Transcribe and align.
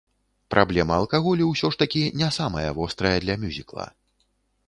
Праблема 0.53 0.95
алкаголю 1.01 1.49
ўсё 1.49 1.69
ж 1.75 1.79
такі 1.83 2.01
не 2.21 2.29
самая 2.39 2.65
вострая 2.79 3.15
для 3.27 3.35
мюзікла. 3.43 3.85